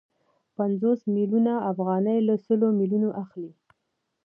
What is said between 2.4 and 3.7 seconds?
سلو میلیونو اخلي